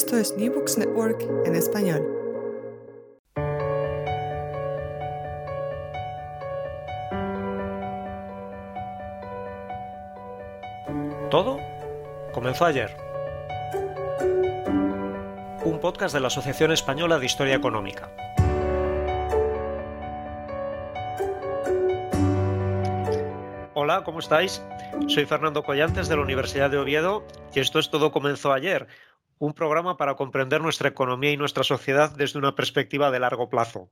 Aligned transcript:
Esto 0.00 0.16
es 0.16 0.34
New 0.34 0.50
Books 0.54 0.78
Network 0.78 1.20
en 1.44 1.54
español. 1.54 2.00
Todo 11.30 11.58
comenzó 12.32 12.64
ayer. 12.64 12.96
Un 15.64 15.78
podcast 15.82 16.14
de 16.14 16.20
la 16.20 16.28
Asociación 16.28 16.72
Española 16.72 17.18
de 17.18 17.26
Historia 17.26 17.56
Económica. 17.56 18.10
Hola, 23.74 24.02
¿cómo 24.04 24.20
estáis? 24.20 24.62
Soy 25.08 25.26
Fernando 25.26 25.62
Collantes 25.62 26.08
de 26.08 26.16
la 26.16 26.22
Universidad 26.22 26.70
de 26.70 26.78
Oviedo 26.78 27.24
y 27.54 27.60
esto 27.60 27.78
es 27.78 27.90
Todo 27.90 28.12
comenzó 28.12 28.52
ayer, 28.52 28.86
un 29.40 29.54
programa 29.54 29.96
para 29.96 30.14
comprender 30.16 30.60
nuestra 30.60 30.90
economía 30.90 31.32
y 31.32 31.36
nuestra 31.38 31.64
sociedad 31.64 32.14
desde 32.14 32.38
una 32.38 32.54
perspectiva 32.54 33.10
de 33.10 33.20
largo 33.20 33.48
plazo. 33.48 33.90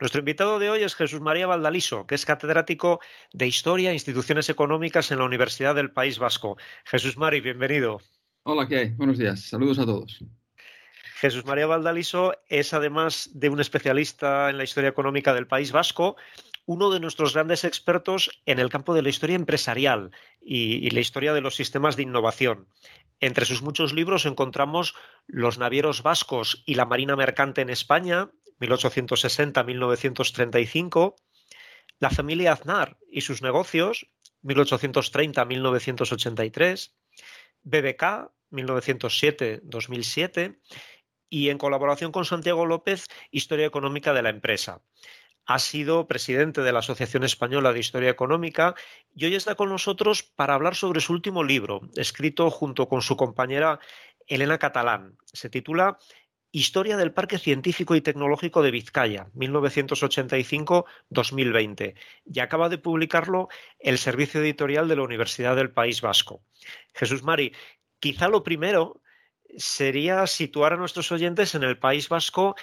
Nuestro 0.00 0.18
invitado 0.18 0.58
de 0.58 0.68
hoy 0.68 0.82
es 0.82 0.96
Jesús 0.96 1.20
María 1.20 1.46
Valdaliso, 1.46 2.06
que 2.08 2.16
es 2.16 2.26
catedrático 2.26 2.98
de 3.32 3.46
Historia 3.46 3.90
e 3.90 3.94
Instituciones 3.94 4.48
Económicas 4.48 5.12
en 5.12 5.18
la 5.18 5.24
Universidad 5.24 5.76
del 5.76 5.92
País 5.92 6.18
Vasco. 6.18 6.56
Jesús 6.84 7.16
Mari, 7.16 7.40
bienvenido. 7.40 8.00
Hola, 8.42 8.66
¿qué 8.66 8.78
hay? 8.78 8.88
Buenos 8.88 9.18
días. 9.18 9.40
Saludos 9.40 9.78
a 9.78 9.86
todos. 9.86 10.24
Jesús 11.20 11.44
María 11.44 11.66
Valdaliso 11.66 12.34
es, 12.48 12.74
además 12.74 13.30
de 13.32 13.48
un 13.48 13.60
especialista 13.60 14.50
en 14.50 14.56
la 14.56 14.64
historia 14.64 14.90
económica 14.90 15.34
del 15.34 15.46
País 15.46 15.70
Vasco, 15.70 16.16
uno 16.70 16.90
de 16.90 17.00
nuestros 17.00 17.34
grandes 17.34 17.64
expertos 17.64 18.30
en 18.46 18.60
el 18.60 18.68
campo 18.68 18.94
de 18.94 19.02
la 19.02 19.08
historia 19.08 19.34
empresarial 19.34 20.12
y, 20.40 20.88
la 20.90 21.00
historia 21.00 21.32
de 21.32 21.40
los 21.40 21.56
sistemas 21.56 21.96
de 21.96 22.04
innovación. 22.04 22.68
Entre 23.18 23.44
sus 23.44 23.60
muchos 23.60 23.92
libros 23.92 24.24
encontramos 24.24 24.94
Los 25.26 25.58
navieros 25.58 26.04
vascos 26.04 26.62
y 26.66 26.76
la 26.76 26.86
marina 26.86 27.16
mercante 27.16 27.60
en 27.60 27.70
España, 27.70 28.30
1860-1935, 28.60 31.16
La 31.98 32.10
familia 32.10 32.52
Aznar 32.52 32.98
y 33.10 33.22
sus 33.22 33.42
negocios, 33.42 34.06
1830-1983, 34.44 36.92
BBK, 37.64 38.30
1907-2007, 38.52 40.60
y 41.28 41.48
en 41.48 41.58
colaboración 41.58 42.12
con 42.12 42.24
Santiago 42.24 42.64
López, 42.64 43.08
Historia 43.32 43.66
Económica 43.66 44.12
de 44.12 44.22
la 44.22 44.30
Empresa. 44.30 44.82
Ha 45.50 45.58
sido 45.58 46.06
presidente 46.06 46.60
de 46.60 46.70
la 46.70 46.78
Asociación 46.78 47.24
Española 47.24 47.72
de 47.72 47.80
Historia 47.80 48.08
Económica 48.08 48.76
y 49.16 49.24
hoy 49.24 49.34
está 49.34 49.56
con 49.56 49.68
nosotros 49.68 50.22
para 50.22 50.54
hablar 50.54 50.76
sobre 50.76 51.00
su 51.00 51.12
último 51.12 51.42
libro, 51.42 51.80
escrito 51.96 52.48
junto 52.52 52.86
con 52.86 53.02
su 53.02 53.16
compañera 53.16 53.80
Elena 54.28 54.58
Catalán. 54.58 55.16
Se 55.24 55.50
titula 55.50 55.98
Historia 56.52 56.96
del 56.96 57.12
Parque 57.12 57.36
Científico 57.36 57.96
y 57.96 58.00
Tecnológico 58.00 58.62
de 58.62 58.70
Vizcaya, 58.70 59.26
1985-2020, 59.34 61.94
y 62.26 62.38
acaba 62.38 62.68
de 62.68 62.78
publicarlo 62.78 63.48
el 63.80 63.98
Servicio 63.98 64.40
Editorial 64.40 64.86
de 64.86 64.94
la 64.94 65.02
Universidad 65.02 65.56
del 65.56 65.72
País 65.72 66.00
Vasco. 66.00 66.44
Jesús 66.94 67.24
Mari, 67.24 67.52
quizá 67.98 68.28
lo 68.28 68.44
primero 68.44 69.00
sería 69.56 70.26
situar 70.26 70.74
a 70.74 70.76
nuestros 70.76 71.10
oyentes 71.12 71.56
en 71.56 71.64
el 71.64 71.78
País 71.78 72.08
Vasco 72.08 72.54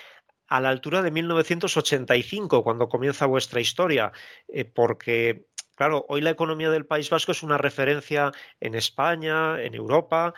a 0.48 0.62
la 0.62 0.70
altura 0.70 1.02
de 1.02 1.12
1985, 1.12 2.64
cuando 2.64 2.90
comienza 2.90 3.26
vuestra 3.26 3.60
historia, 3.60 4.12
eh, 4.48 4.66
porque, 4.66 5.48
claro, 5.76 6.06
hoy 6.10 6.22
la 6.22 6.30
economía 6.30 6.70
del 6.70 6.86
País 6.86 7.10
Vasco 7.10 7.32
es 7.32 7.44
una 7.44 7.58
referencia 7.58 8.32
en 8.60 8.76
España, 8.76 9.62
en 9.62 9.76
Europa, 9.76 10.34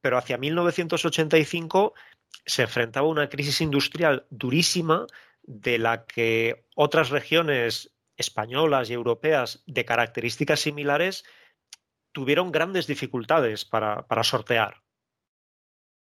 pero 0.00 0.18
hacia 0.18 0.38
1985 0.38 1.94
se 2.44 2.62
enfrentaba 2.62 3.06
a 3.06 3.10
una 3.10 3.28
crisis 3.28 3.60
industrial 3.60 4.26
durísima 4.30 5.06
de 5.42 5.78
la 5.78 6.04
que 6.04 6.66
otras 6.74 7.10
regiones 7.10 7.94
españolas 8.16 8.90
y 8.90 8.92
europeas 8.92 9.62
de 9.66 9.84
características 9.84 10.60
similares 10.60 11.24
tuvieron 12.12 12.52
grandes 12.52 12.86
dificultades 12.86 13.64
para, 13.64 14.06
para 14.06 14.24
sortear. 14.24 14.83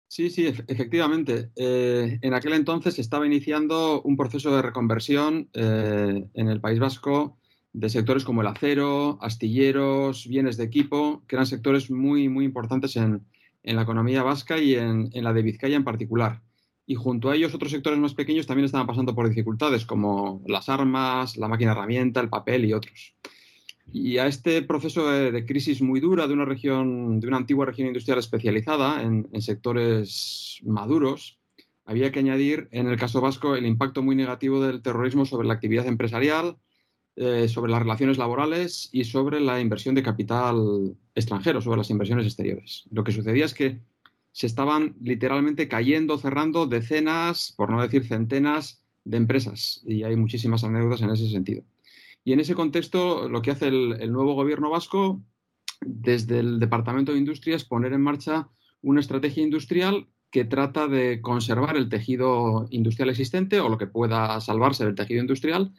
Sí, 0.09 0.29
sí, 0.29 0.47
efectivamente. 0.47 1.51
Eh, 1.55 2.19
en 2.21 2.33
aquel 2.33 2.53
entonces 2.53 2.95
se 2.95 3.01
estaba 3.01 3.25
iniciando 3.25 4.01
un 4.03 4.15
proceso 4.15 4.55
de 4.55 4.61
reconversión 4.61 5.49
eh, 5.53 6.25
en 6.33 6.47
el 6.49 6.61
País 6.61 6.79
Vasco 6.79 7.37
de 7.73 7.89
sectores 7.89 8.23
como 8.23 8.41
el 8.41 8.47
acero, 8.47 9.19
astilleros, 9.21 10.27
bienes 10.27 10.57
de 10.57 10.63
equipo, 10.63 11.23
que 11.27 11.35
eran 11.35 11.45
sectores 11.45 11.91
muy, 11.91 12.29
muy 12.29 12.45
importantes 12.45 12.95
en, 12.95 13.23
en 13.61 13.75
la 13.75 13.83
economía 13.83 14.23
vasca 14.23 14.57
y 14.57 14.75
en, 14.75 15.09
en, 15.13 15.23
la 15.23 15.33
de 15.33 15.43
Vizcaya 15.43 15.75
en 15.75 15.83
particular. 15.83 16.41
Y 16.87 16.95
junto 16.95 17.29
a 17.29 17.35
ellos 17.35 17.53
otros 17.53 17.71
sectores 17.71 17.99
más 17.99 18.13
pequeños 18.13 18.47
también 18.47 18.65
estaban 18.65 18.87
pasando 18.87 19.13
por 19.13 19.29
dificultades, 19.29 19.85
como 19.85 20.41
las 20.47 20.69
armas, 20.69 21.37
la 21.37 21.49
máquina 21.49 21.73
herramienta, 21.73 22.21
el 22.21 22.29
papel 22.29 22.65
y 22.65 22.73
otros. 22.73 23.13
Y 23.91 24.17
a 24.17 24.27
este 24.27 24.61
proceso 24.61 25.09
de, 25.09 25.45
crisis 25.45 25.81
muy 25.81 25.99
dura 25.99 26.27
de 26.27 26.33
una 26.33 26.45
región, 26.45 27.19
de 27.19 27.27
una 27.27 27.37
antigua 27.37 27.65
región 27.65 27.87
industrial 27.87 28.19
especializada 28.19 29.01
en, 29.01 29.27
en, 29.31 29.41
sectores 29.41 30.59
maduros, 30.63 31.39
había 31.85 32.11
que 32.11 32.19
añadir, 32.19 32.67
en 32.71 32.87
el 32.87 32.97
caso 32.97 33.21
vasco, 33.21 33.55
el 33.55 33.65
impacto 33.65 34.03
muy 34.03 34.15
negativo 34.15 34.61
del 34.61 34.81
terrorismo 34.81 35.25
sobre 35.25 35.47
la 35.47 35.53
actividad 35.53 35.87
empresarial, 35.87 36.57
eh, 37.19 37.47
sobre 37.47 37.71
las 37.71 37.81
relaciones 37.81 38.19
laborales 38.19 38.89
y 38.91 39.03
sobre 39.03 39.39
la 39.39 39.59
inversión 39.59 39.95
de 39.95 40.03
capital 40.03 40.95
extranjero, 41.15 41.61
sobre 41.61 41.79
las 41.79 41.89
inversiones 41.89 42.27
exteriores. 42.27 42.83
Lo 42.91 43.03
que 43.03 43.11
sucedía 43.11 43.45
es 43.45 43.55
que 43.55 43.79
se 44.33 44.45
estaban 44.45 44.95
literalmente 45.01 45.67
cayendo, 45.67 46.19
cerrando 46.19 46.67
decenas, 46.67 47.55
por 47.57 47.71
no 47.71 47.81
decir 47.81 48.05
centenas, 48.05 48.83
de 49.03 49.17
empresas. 49.17 49.81
Y 49.83 50.03
hay 50.03 50.15
muchísimas 50.15 50.63
anécdotas 50.63 51.01
en 51.01 51.09
ese 51.09 51.27
sentido. 51.27 51.63
Y 52.27 52.33
en 52.33 52.41
ese 52.41 52.55
contexto, 52.55 53.29
lo 53.29 53.41
que 53.41 53.51
hace 53.51 53.69
el, 53.69 54.11
nuevo 54.11 54.33
gobierno 54.33 54.69
vasco, 54.69 55.23
desde 55.79 56.39
el 56.39 56.59
Departamento 56.59 57.13
de 57.13 57.19
Industria, 57.19 57.55
es 57.55 57.63
poner 57.63 57.93
en 57.93 58.01
marcha 58.01 58.49
una 58.81 58.99
estrategia 58.99 59.43
industrial 59.43 60.09
que 60.29 60.43
trata 60.43 60.89
de 60.89 61.21
conservar 61.21 61.77
el 61.77 61.87
tejido 61.87 62.67
industrial 62.69 63.11
existente 63.11 63.61
o 63.61 63.69
lo 63.69 63.77
que 63.77 63.87
pueda 63.87 64.41
salvarse 64.41 64.83
del 64.83 64.95
tejido 64.95 65.21
industrial, 65.21 65.71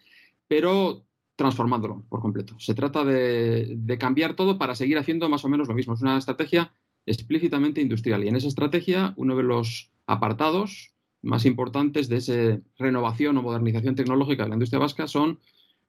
pero 0.47 1.05
transformándolo 1.37 2.06
por 2.09 2.23
completo. 2.23 2.59
Se 2.59 2.75
trata 2.75 3.05
de, 3.05 3.75
de 3.77 3.99
cambiar 3.99 4.33
todo 4.33 4.56
para 4.56 4.75
seguir 4.75 4.97
haciendo 4.97 5.29
más 5.29 5.45
o 5.45 5.50
menos 5.50 5.69
lo 5.69 5.75
mismo. 5.75 5.93
Es 5.93 6.00
una 6.00 6.17
estrategia 6.17 6.73
explícitamente 7.05 7.83
industrial. 7.83 8.25
Y 8.25 8.29
en 8.29 8.37
esa 8.37 8.49
estrategia, 8.49 9.12
uno 9.19 9.37
de 9.37 9.43
los 9.43 9.93
apartados 10.06 10.95
más 11.21 11.45
importantes 11.45 12.09
de 12.09 12.17
esa 12.17 12.62
renovación 12.79 13.37
o 13.37 13.43
modernización 13.43 13.97
tecnológica 13.97 14.45
de 14.45 14.49
la 14.49 14.55
industria 14.55 14.79
vasca 14.79 15.06
son 15.06 15.41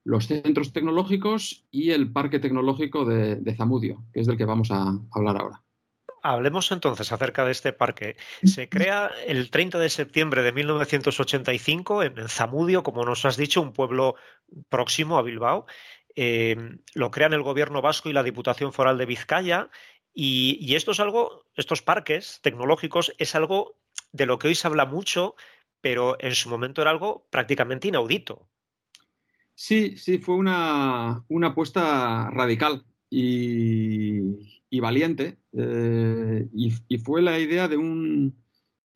los 0.04 0.26
centros 0.26 0.72
tecnológicos 0.72 1.66
y 1.70 1.90
el 1.90 2.12
parque 2.12 2.38
tecnológico 2.38 3.04
de, 3.04 3.54
Zamudio, 3.56 4.04
que 4.12 4.20
es 4.20 4.26
del 4.26 4.36
que 4.36 4.44
vamos 4.44 4.70
a 4.70 4.98
hablar 5.12 5.36
ahora. 5.40 5.62
Hablemos 6.22 6.70
entonces 6.70 7.12
acerca 7.12 7.44
de 7.44 7.52
este 7.52 7.72
parque. 7.72 8.16
Se 8.44 8.68
crea 8.68 9.10
el 9.26 9.50
30 9.50 9.78
de 9.78 9.88
septiembre 9.88 10.42
de 10.42 10.52
1985 10.52 12.02
en 12.02 12.28
Zamudio, 12.28 12.82
como 12.82 13.04
nos 13.04 13.24
has 13.24 13.36
dicho, 13.36 13.62
un 13.62 13.72
pueblo 13.72 14.16
próximo 14.68 15.16
a 15.16 15.22
Bilbao. 15.22 15.66
Eh, 16.14 16.56
lo 16.94 17.10
crean 17.10 17.32
el 17.32 17.42
gobierno 17.42 17.80
vasco 17.80 18.10
y 18.10 18.12
la 18.12 18.22
Diputación 18.22 18.72
Foral 18.72 18.98
de 18.98 19.06
Vizcaya. 19.06 19.70
Y, 20.12 20.58
y, 20.60 20.74
esto 20.74 20.90
es 20.90 21.00
algo, 21.00 21.46
estos 21.54 21.80
parques 21.80 22.40
tecnológicos 22.42 23.14
es 23.16 23.34
algo 23.34 23.78
de 24.12 24.26
lo 24.26 24.38
que 24.38 24.48
hoy 24.48 24.54
se 24.56 24.66
habla 24.66 24.84
mucho, 24.84 25.36
pero 25.80 26.16
en 26.20 26.34
su 26.34 26.50
momento 26.50 26.82
era 26.82 26.90
algo 26.90 27.26
prácticamente 27.30 27.88
inaudito. 27.88 28.48
Sí, 29.62 29.94
sí, 29.98 30.16
fue 30.16 30.36
una, 30.36 31.22
apuesta 31.44 32.30
radical 32.30 32.82
y, 33.10 34.80
valiente. 34.80 35.36
Eh, 35.52 36.48
y, 36.54 36.98
fue 36.98 37.20
la 37.20 37.38
idea 37.38 37.68
de 37.68 37.76
un, 37.76 38.34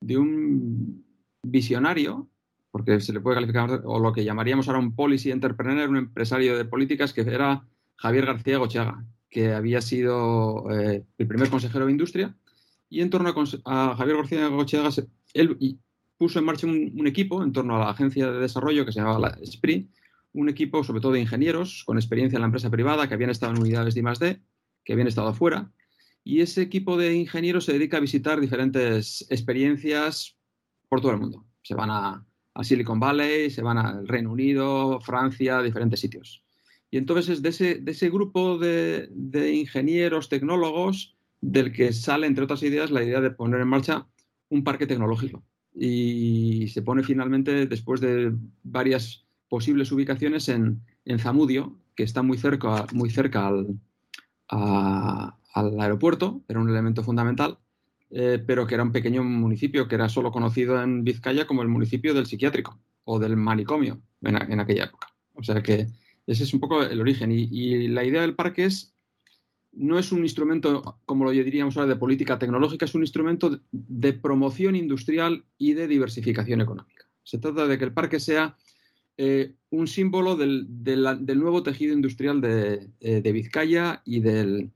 de 0.01 0.17
un 0.17 1.05
visionario, 1.43 2.31
porque 2.71 2.99
se 3.03 3.13
le 3.13 3.21
puede 3.21 3.37
calificar, 3.37 3.83
o 3.85 3.99
lo 3.99 4.15
que 4.15 4.25
llamaríamos 4.25 4.67
ahora 4.67 4.81
un 4.81 4.97
policy 4.97 5.31
entrepreneur, 5.31 5.87
un 5.91 5.99
empresario 5.99 6.57
de 6.57 6.65
políticas, 6.65 7.13
que 7.13 7.21
era 7.21 7.69
Javier 7.97 8.25
García 8.25 8.57
Gochaga, 8.57 9.05
que 9.29 9.53
había 9.53 9.83
sido 9.83 10.71
eh, 10.71 11.05
el 11.19 11.27
primer 11.27 11.51
consejero 11.51 11.85
de 11.85 11.93
Industria. 11.93 12.35
Y 12.89 13.03
en 13.03 13.11
torno 13.11 13.35
a, 13.67 13.97
Javier 13.97 14.17
García 14.17 14.49
Gochaga, 14.49 14.89
él 15.35 15.79
puso 16.17 16.39
en 16.39 16.47
marcha 16.47 16.67
un, 16.67 16.91
un, 16.99 17.07
equipo 17.07 17.43
en 17.43 17.53
torno 17.53 17.77
a 17.77 17.81
la 17.81 17.91
agencia 17.91 18.33
de 18.33 18.41
desarrollo 18.41 18.87
que 18.87 18.93
se 18.93 19.01
llamaba 19.01 19.19
la 19.19 19.39
SPRI, 19.45 19.91
un 20.35 20.49
equipo 20.49 20.85
sobre 20.85 21.01
todo 21.01 21.13
de 21.13 21.21
ingenieros 21.21 21.85
con 21.87 21.97
experiencia 21.97 22.37
en 22.37 22.43
la 22.43 22.47
empresa 22.47 22.71
privada 22.71 23.09
que 23.09 23.15
habían 23.15 23.31
estado 23.31 23.55
en 23.55 23.61
unidades 23.61 23.95
de 23.95 24.01
I+.D., 24.01 24.41
que 24.85 24.93
habían 24.93 25.09
estado 25.09 25.29
afuera, 25.29 25.73
y 26.25 26.41
ese 26.41 26.63
equipo 26.63 26.97
de 26.97 27.15
ingenieros 27.15 27.67
se 27.67 27.73
dedica 27.73 27.99
a 27.99 28.01
visitar 28.01 28.41
diferentes 28.41 29.27
experiencias 29.31 30.37
por 30.89 31.01
todo 31.01 31.13
el 31.13 31.19
mundo. 31.19 31.47
Se 31.63 31.75
van 31.75 31.91
a, 31.91 32.27
Silicon 32.63 33.01
Valley, 33.01 33.51
se 33.51 33.63
van 33.63 33.79
al 33.79 34.09
Reino 34.09 34.33
Unido, 34.33 35.01
Francia, 35.01 35.63
diferentes 35.63 36.01
sitios. 36.01 36.43
Y 36.91 36.99
entonces 36.99 37.43
de 37.43 37.49
ese, 37.49 37.75
de 37.77 37.93
ese 37.93 38.09
grupo 38.11 38.59
de, 38.59 39.09
de, 39.11 39.55
ingenieros, 39.55 40.29
tecnólogos, 40.29 41.17
del 41.41 41.73
que 41.73 41.93
sale, 41.93 42.27
entre 42.27 42.45
otras 42.45 42.63
ideas, 42.63 42.91
la 42.91 43.03
idea 43.03 43.21
de 43.21 43.31
poner 43.31 43.61
en 43.61 43.69
marcha 43.69 44.07
un 44.49 44.65
parque 44.65 44.87
tecnológico. 44.87 45.45
Y 45.75 46.69
se 46.69 46.83
pone 46.83 47.03
finalmente, 47.03 47.67
después 47.67 48.01
de 48.01 48.33
varias 48.63 49.27
posibles 49.55 49.93
ubicaciones 49.93 50.49
en, 50.49 50.83
Zamudio, 51.21 51.79
que 51.95 52.03
está 52.03 52.23
muy 52.23 52.39
cerca, 52.39 52.89
muy 52.93 53.09
cerca 53.09 53.47
al, 53.47 53.79
aeropuerto, 55.55 56.43
era 56.49 56.59
un 56.59 56.69
elemento 56.69 57.05
fundamental, 57.05 57.61
eh, 58.11 58.43
pero 58.45 58.67
que 58.67 58.75
era 58.75 58.83
un 58.83 58.91
pequeño 58.91 59.23
municipio 59.23 59.87
que 59.87 59.95
era 59.95 60.09
solo 60.09 60.33
conocido 60.33 60.83
en 60.83 61.05
Vizcaya 61.05 61.47
como 61.47 61.63
el 61.63 61.69
municipio 61.69 62.15
del 62.15 62.27
psiquiátrico 62.27 62.81
o 63.05 63.21
del 63.21 63.37
manicomio 63.37 64.01
en, 64.23 64.59
aquella 64.59 64.87
época. 64.87 65.15
O 65.35 65.45
sea 65.45 65.63
que 65.63 65.87
ese 66.27 66.43
es 66.43 66.53
un 66.53 66.59
poco 66.59 66.83
el 66.83 67.01
origen. 67.01 67.31
Y, 67.31 67.87
la 67.87 68.03
idea 68.03 68.23
del 68.23 68.35
parque 68.35 68.65
es, 68.65 68.93
no 69.71 70.01
es 70.01 70.11
un 70.11 70.25
instrumento, 70.25 70.99
como 71.07 71.25
lo 71.25 71.31
diríamos 71.31 71.77
ahora, 71.77 71.91
de 71.91 71.97
política 71.97 72.41
tecnológica, 72.41 72.87
es 72.87 72.95
un 72.97 73.03
instrumento 73.03 73.61
de 73.71 74.15
promoción 74.15 74.75
industrial 74.75 75.45
y 75.59 75.75
de 75.75 75.87
diversificación 75.87 76.61
económica. 76.61 77.07
Se 77.23 77.39
trata 77.39 77.69
de 77.69 77.79
que 77.79 77.85
el 77.85 77.93
parque 77.93 78.19
sea 78.19 78.57
eh, 79.17 79.55
un 79.71 79.87
símbolo 79.87 80.37
del, 80.37 80.67
nuevo 81.37 81.63
tejido 81.63 81.95
industrial 81.95 82.41
de, 82.41 82.89
eh, 83.01 83.33
Vizcaya 83.33 84.03
y 84.05 84.21
del, 84.21 84.71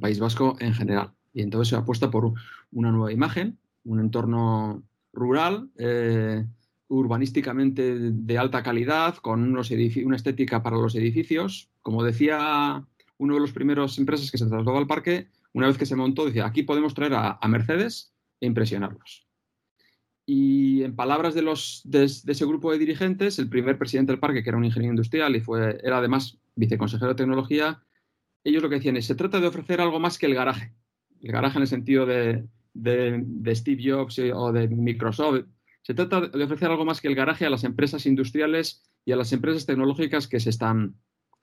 País 0.00 0.20
Vasco 0.20 0.56
en 0.60 0.74
general. 0.74 1.12
Y 1.32 1.42
entonces 1.42 1.68
se 1.68 1.76
apuesta 1.76 2.10
por 2.10 2.32
una 2.70 2.92
nueva 2.92 3.12
imagen, 3.12 3.58
un 3.84 4.00
entorno 4.00 4.84
rural, 5.12 5.70
eh, 5.78 6.46
urbanísticamente 6.88 7.98
de 7.98 8.38
alta 8.38 8.62
calidad, 8.62 9.16
con 9.16 9.42
una 9.42 10.16
estética 10.16 10.62
para 10.62 10.76
los 10.76 10.94
edificios. 10.94 11.70
Como 11.82 12.04
decía 12.04 12.86
uno 13.18 13.34
de 13.34 13.40
los 13.40 13.52
primeros 13.52 13.98
empresas 13.98 14.30
que 14.30 14.38
se 14.38 14.46
trasladó 14.46 14.78
al 14.78 14.86
parque, 14.86 15.28
una 15.52 15.66
vez 15.66 15.78
que 15.78 15.86
se 15.86 15.96
montó, 15.96 16.26
decía, 16.26 16.46
aquí 16.46 16.62
podemos 16.62 16.94
traer 16.94 17.14
a 17.14 17.48
Mercedes 17.48 18.14
e 18.40 18.46
impresionarlos. 18.46 19.26
Y 20.26 20.82
en 20.82 20.96
palabras 20.96 21.34
de, 21.34 21.42
los, 21.42 21.82
de, 21.84 22.04
ese 22.04 22.46
grupo 22.46 22.72
de 22.72 22.78
dirigentes, 22.78 23.38
el 23.38 23.48
primer 23.48 23.76
presidente 23.76 24.12
del 24.12 24.20
parque, 24.20 24.42
que 24.42 24.48
era 24.48 24.58
un 24.58 24.64
ingeniero 24.64 24.92
industrial 24.92 25.36
y 25.36 25.40
fue, 25.40 25.78
era 25.82 25.98
además 25.98 26.38
viceconsejero 26.56 27.10
de 27.10 27.16
tecnología, 27.16 27.82
ellos 28.42 28.62
lo 28.62 28.68
que 28.68 28.76
decían 28.76 28.96
es, 28.96 29.06
se 29.06 29.14
trata 29.14 29.40
de 29.40 29.46
ofrecer 29.46 29.80
algo 29.80 30.00
más 30.00 30.18
que 30.18 30.26
el 30.26 30.34
garaje. 30.34 30.74
El 31.20 31.32
garaje 31.32 31.58
en 31.58 31.62
el 31.62 31.68
sentido 31.68 32.06
de, 32.06 32.46
de 32.74 33.54
Steve 33.54 33.82
Jobs 33.84 34.18
o 34.18 34.52
de 34.52 34.68
Microsoft. 34.68 35.46
Se 35.82 35.94
trata 35.94 36.22
de 36.22 36.44
ofrecer 36.44 36.70
algo 36.70 36.84
más 36.84 37.00
que 37.00 37.08
el 37.08 37.14
garaje 37.14 37.44
a 37.44 37.50
las 37.50 37.64
empresas 37.64 38.06
industriales 38.06 38.82
y 39.04 39.12
a 39.12 39.16
las 39.16 39.32
empresas 39.32 39.66
tecnológicas 39.66 40.28
que 40.28 40.40
se 40.40 40.50
están, 40.50 40.96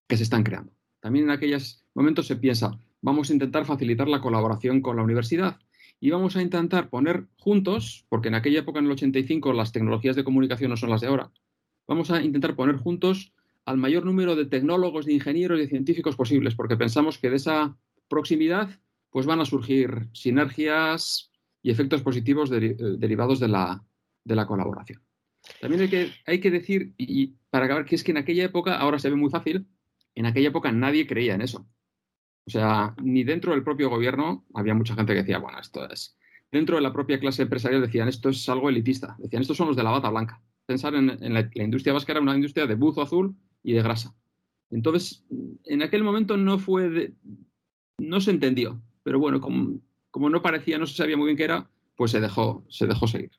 que 0.08 0.16
se 0.16 0.24
están 0.24 0.42
creando. 0.42 0.72
También 1.00 1.26
en 1.26 1.30
aquellos 1.30 1.84
momentos 1.94 2.26
se 2.26 2.36
piensa, 2.36 2.78
vamos 3.00 3.30
a 3.30 3.32
intentar 3.32 3.64
facilitar 3.64 4.08
la 4.08 4.20
colaboración 4.20 4.80
con 4.80 4.96
la 4.96 5.02
universidad 5.02 5.58
y 6.02 6.10
vamos 6.10 6.34
a 6.34 6.42
intentar 6.42 6.90
poner 6.90 7.26
juntos, 7.38 8.04
porque 8.08 8.26
en 8.26 8.34
aquella 8.34 8.58
época, 8.58 8.80
en 8.80 8.86
el 8.86 8.90
85, 8.90 9.52
las 9.52 9.70
tecnologías 9.70 10.16
de 10.16 10.24
comunicación 10.24 10.70
no 10.70 10.76
son 10.76 10.90
las 10.90 11.00
de 11.00 11.06
ahora, 11.06 11.30
vamos 11.86 12.10
a 12.10 12.20
intentar 12.20 12.56
poner 12.56 12.74
juntos 12.74 13.32
al 13.66 13.76
mayor 13.76 14.04
número 14.04 14.34
de 14.34 14.46
tecnólogos, 14.46 15.06
de 15.06 15.12
ingenieros 15.12 15.58
y 15.58 15.62
de 15.62 15.68
científicos 15.68 16.16
posibles, 16.16 16.56
porque 16.56 16.76
pensamos 16.76 17.18
que 17.18 17.30
de 17.30 17.36
esa 17.36 17.78
proximidad 18.08 18.80
pues 19.10 19.26
van 19.26 19.38
a 19.40 19.44
surgir 19.44 20.08
sinergias 20.12 21.30
y 21.62 21.70
efectos 21.70 22.02
positivos 22.02 22.50
eh, 22.50 22.74
derivados 22.98 23.38
de 23.38 23.46
la, 23.46 23.84
de 24.24 24.34
la, 24.34 24.48
colaboración. 24.48 25.00
También 25.60 25.82
hay 25.82 25.88
que, 25.88 26.10
hay 26.26 26.40
que 26.40 26.50
decir, 26.50 26.94
y 26.98 27.28
para 27.48 27.66
acabar, 27.66 27.84
que 27.84 27.94
es 27.94 28.02
que 28.02 28.10
en 28.10 28.16
aquella 28.16 28.42
época, 28.42 28.76
ahora 28.76 28.98
se 28.98 29.08
ve 29.08 29.14
muy 29.14 29.30
fácil, 29.30 29.68
en 30.16 30.26
aquella 30.26 30.48
época 30.48 30.72
nadie 30.72 31.06
creía 31.06 31.36
en 31.36 31.42
eso. 31.42 31.64
O 32.46 32.50
sea, 32.50 32.94
ni 33.02 33.24
dentro 33.24 33.52
del 33.52 33.62
propio 33.62 33.88
gobierno 33.88 34.44
había 34.54 34.74
mucha 34.74 34.94
gente 34.94 35.12
que 35.12 35.20
decía, 35.20 35.38
bueno, 35.38 35.60
esto 35.60 35.88
es. 35.88 36.16
Dentro 36.50 36.76
de 36.76 36.82
la 36.82 36.92
propia 36.92 37.18
clase 37.18 37.42
empresarial 37.42 37.80
decían, 37.80 38.08
esto 38.08 38.28
es 38.28 38.48
algo 38.48 38.68
elitista. 38.68 39.16
Decían, 39.18 39.42
estos 39.42 39.56
son 39.56 39.68
los 39.68 39.76
de 39.76 39.82
la 39.82 39.90
bata 39.90 40.10
blanca. 40.10 40.42
Pensar 40.66 40.94
en, 40.94 41.34
la, 41.34 41.50
industria 41.54 41.94
vasca 41.94 42.12
era 42.12 42.20
una 42.20 42.34
industria 42.34 42.66
de 42.66 42.74
buzo 42.74 43.02
azul 43.02 43.34
y 43.62 43.72
de 43.72 43.82
grasa. 43.82 44.14
Entonces, 44.70 45.24
en 45.64 45.82
aquel 45.82 46.02
momento 46.02 46.36
no 46.36 46.58
fue. 46.58 47.14
no 47.98 48.20
se 48.20 48.30
entendió. 48.30 48.82
Pero 49.02 49.18
bueno, 49.18 49.40
como, 49.40 49.80
como, 50.10 50.30
no 50.30 50.42
parecía, 50.42 50.78
no 50.78 50.86
se 50.86 50.94
sabía 50.94 51.16
muy 51.16 51.26
bien 51.26 51.36
qué 51.36 51.44
era, 51.44 51.70
pues 51.96 52.10
se 52.10 52.20
dejó, 52.20 52.64
se 52.68 52.86
dejó 52.86 53.06
seguir. 53.06 53.30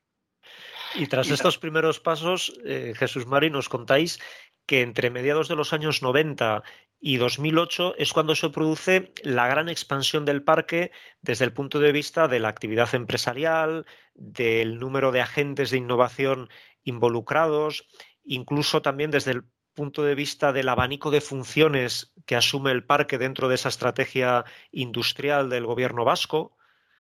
Y 0.95 1.07
tras 1.07 1.29
estos 1.29 1.57
primeros 1.57 1.99
pasos, 1.99 2.53
eh, 2.65 2.93
Jesús 2.95 3.25
Mari, 3.25 3.49
nos 3.49 3.69
contáis 3.69 4.19
que 4.65 4.81
entre 4.81 5.09
mediados 5.09 5.47
de 5.47 5.55
los 5.55 5.73
años 5.73 6.01
90 6.01 6.63
y 6.99 7.17
2008 7.17 7.95
es 7.97 8.13
cuando 8.13 8.33
se 8.33 8.49
produce 8.49 9.11
la 9.23 9.47
gran 9.47 9.67
expansión 9.67 10.23
del 10.23 10.41
parque 10.41 10.91
desde 11.21 11.43
el 11.43 11.51
punto 11.51 11.79
de 11.79 11.91
vista 11.91 12.29
de 12.29 12.39
la 12.39 12.47
actividad 12.47 12.95
empresarial, 12.95 13.85
del 14.15 14.79
número 14.79 15.11
de 15.11 15.19
agentes 15.19 15.69
de 15.69 15.77
innovación 15.77 16.49
involucrados, 16.83 17.87
incluso 18.23 18.81
también 18.81 19.11
desde 19.11 19.31
el 19.31 19.43
punto 19.73 20.03
de 20.03 20.15
vista 20.15 20.53
del 20.53 20.69
abanico 20.69 21.11
de 21.11 21.19
funciones 21.19 22.13
que 22.25 22.35
asume 22.35 22.71
el 22.71 22.85
parque 22.85 23.17
dentro 23.17 23.49
de 23.49 23.55
esa 23.55 23.69
estrategia 23.69 24.45
industrial 24.71 25.49
del 25.49 25.65
gobierno 25.65 26.05
vasco. 26.05 26.55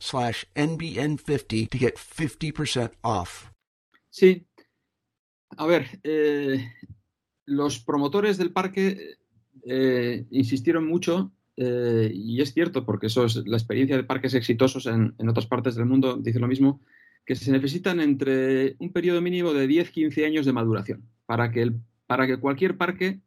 slash 0.00 0.44
NBN50 0.54 1.68
to 1.68 1.78
get 1.78 1.96
50% 1.96 2.92
off. 3.02 3.52
Sí. 4.08 4.46
A 5.56 5.66
ver, 5.66 6.00
eh, 6.02 6.72
los 7.44 7.78
promotores 7.80 8.38
del 8.38 8.52
parque 8.52 9.18
eh, 9.64 10.26
insistieron 10.30 10.86
mucho, 10.86 11.32
eh, 11.56 12.10
y 12.12 12.40
es 12.40 12.54
cierto, 12.54 12.84
porque 12.84 13.08
eso 13.08 13.24
es 13.24 13.36
la 13.46 13.56
experiencia 13.56 13.96
de 13.96 14.04
parques 14.04 14.34
exitosos 14.34 14.86
en, 14.86 15.14
en, 15.18 15.28
otras 15.28 15.46
partes 15.46 15.74
del 15.74 15.86
mundo, 15.86 16.16
dice 16.16 16.38
lo 16.38 16.48
mismo, 16.48 16.80
que 17.26 17.34
se 17.34 17.52
necesitan 17.52 18.00
entre 18.00 18.76
un 18.78 18.92
periodo 18.92 19.20
mínimo 19.20 19.52
de 19.52 19.68
10-15 19.68 20.24
años 20.24 20.46
de 20.46 20.52
maduración 20.52 21.08
para 21.26 21.50
que, 21.50 21.62
el, 21.62 21.80
para 22.06 22.26
que 22.26 22.38
cualquier 22.38 22.76
parque 22.78 23.20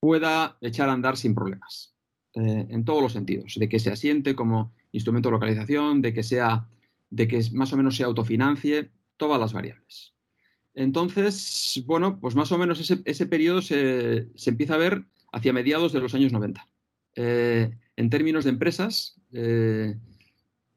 pueda 0.00 0.58
echar 0.60 0.88
a 0.88 0.92
andar 0.92 1.16
sin 1.16 1.34
problemas, 1.34 1.94
en 2.32 2.84
todos 2.84 3.02
los 3.02 3.12
sentidos, 3.12 3.54
de 3.56 3.68
que 3.68 3.80
se 3.80 3.90
asiente 3.90 4.34
como 4.34 4.72
instrumento 4.92 5.28
de 5.28 5.34
localización, 5.34 6.02
de 6.02 6.12
que 6.12 6.22
sea, 6.22 6.68
de 7.10 7.28
que 7.28 7.42
más 7.52 7.72
o 7.72 7.76
menos 7.76 7.96
se 7.96 8.04
autofinancie, 8.04 8.90
todas 9.16 9.40
las 9.40 9.52
variables. 9.52 10.14
Entonces, 10.74 11.82
bueno, 11.86 12.18
pues 12.20 12.34
más 12.34 12.52
o 12.52 12.58
menos 12.58 12.80
ese, 12.80 13.00
ese 13.04 13.26
periodo 13.26 13.60
se, 13.60 14.28
se, 14.34 14.50
empieza 14.50 14.74
a 14.74 14.78
ver 14.78 15.04
hacia 15.32 15.52
mediados 15.52 15.92
de 15.92 16.00
los 16.00 16.14
años 16.14 16.32
90. 16.32 16.66
Eh, 17.16 17.70
en 17.96 18.10
términos 18.10 18.44
de 18.44 18.50
empresas, 18.50 19.20
eh, 19.32 19.96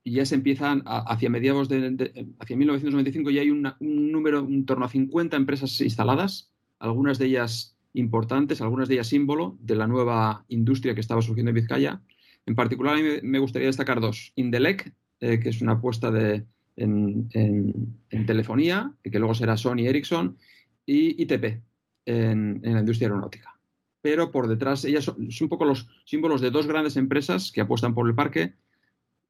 ya 0.04 0.26
se 0.26 0.36
empiezan 0.36 0.84
hacia 0.86 1.30
mediados 1.30 1.70
de, 1.70 1.92
de, 1.92 2.28
hacia 2.40 2.58
1995 2.58 3.32
ya 3.32 3.42
hay 3.42 3.50
un 3.50 3.74
número 3.80 4.40
en 4.40 4.66
torno 4.66 4.86
a 4.86 4.90
50 4.90 5.38
empresas 5.38 5.80
instaladas, 5.80 6.52
algunas 6.80 7.18
de 7.20 7.28
ellas 7.28 7.78
importantes, 7.94 8.62
algunas 8.62 8.90
de 8.90 8.96
ellas 8.96 9.08
símbolo 9.08 9.58
de 9.62 9.76
la 9.76 9.88
nueva 9.88 10.46
industria 10.50 10.94
que 10.94 11.02
estaba 11.02 11.22
surgiendo 11.22 11.52
en 11.52 11.56
Vizcaya. 11.56 12.02
En 12.46 12.56
particular, 12.56 12.98
me 13.24 13.40
gustaría 13.40 13.68
destacar 13.68 14.02
dos. 14.02 14.34
Indelec, 14.36 14.94
eh, 15.20 15.40
que 15.40 15.50
es 15.50 15.62
una 15.62 15.74
apuesta 15.74 16.12
de, 16.12 16.46
en, 16.76 17.30
en, 17.34 17.98
en, 18.10 18.26
telefonía, 18.26 18.94
que 19.04 19.20
luego 19.20 19.34
será 19.34 19.58
Sony 19.58 19.88
Ericsson, 19.88 20.38
y 20.86 21.22
ITP, 21.22 21.62
en, 22.06 22.60
la 22.62 22.80
industria 22.80 23.08
aeronáutica. 23.08 23.58
Pero 24.02 24.32
por 24.32 24.48
detrás, 24.48 24.84
ellas 24.84 25.06
son, 25.06 25.32
son, 25.32 25.46
un 25.46 25.50
poco 25.50 25.66
los 25.66 25.88
símbolos 26.06 26.42
de 26.42 26.52
dos 26.52 26.68
grandes 26.68 26.98
empresas 26.98 27.52
que 27.54 27.62
apuestan 27.62 27.94
por 27.94 28.08
el 28.08 28.16
parque 28.16 28.54